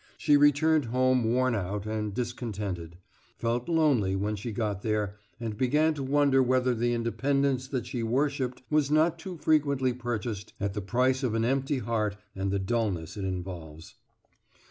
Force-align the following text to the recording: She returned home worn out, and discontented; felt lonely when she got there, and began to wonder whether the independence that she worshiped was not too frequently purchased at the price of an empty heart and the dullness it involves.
She 0.17 0.35
returned 0.35 0.85
home 0.85 1.23
worn 1.31 1.53
out, 1.53 1.85
and 1.85 2.11
discontented; 2.11 2.97
felt 3.37 3.69
lonely 3.69 4.15
when 4.15 4.35
she 4.35 4.51
got 4.51 4.81
there, 4.81 5.15
and 5.39 5.55
began 5.55 5.93
to 5.93 6.01
wonder 6.01 6.41
whether 6.41 6.73
the 6.73 6.95
independence 6.95 7.67
that 7.67 7.85
she 7.85 8.01
worshiped 8.01 8.63
was 8.71 8.89
not 8.89 9.19
too 9.19 9.37
frequently 9.37 9.93
purchased 9.93 10.53
at 10.59 10.73
the 10.73 10.81
price 10.81 11.21
of 11.21 11.35
an 11.35 11.45
empty 11.45 11.77
heart 11.77 12.15
and 12.35 12.49
the 12.49 12.57
dullness 12.57 13.15
it 13.15 13.25
involves. 13.25 13.93